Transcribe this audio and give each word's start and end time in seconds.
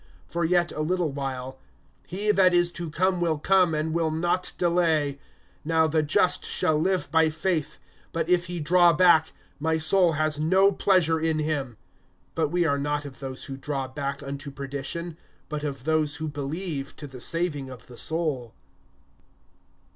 (37)For 0.31 0.49
yet 0.49 0.71
a 0.71 0.79
little 0.81 1.11
while, 1.11 1.59
he 2.07 2.31
that 2.31 2.55
is 2.55 2.71
to 2.71 2.89
come 2.89 3.21
will 3.21 3.37
come, 3.37 3.75
and 3.75 3.93
will 3.93 4.09
not 4.09 4.51
delay. 4.57 5.19
(38)Now, 5.63 5.91
the 5.91 6.01
just 6.01 6.43
shall 6.43 6.79
live 6.81 7.11
by 7.11 7.29
faith; 7.29 7.77
but 8.11 8.27
if 8.27 8.47
he 8.47 8.59
draw 8.59 8.93
back, 8.93 9.31
my 9.59 9.77
soul 9.77 10.13
has 10.13 10.39
no 10.39 10.71
pleasure 10.71 11.19
in 11.19 11.37
him. 11.37 11.77
(39)But 12.35 12.49
we 12.49 12.65
are 12.65 12.79
not 12.79 13.05
of 13.05 13.19
those 13.19 13.43
who 13.45 13.55
draw 13.55 13.87
back 13.89 14.23
unto 14.23 14.49
perdition; 14.49 15.17
but 15.49 15.63
of 15.63 15.83
those 15.83 16.15
who 16.15 16.27
believe 16.27 16.95
to 16.95 17.05
the 17.05 17.21
saving 17.21 17.69
of 17.69 17.85
the 17.85 17.95
soul. 17.97 18.55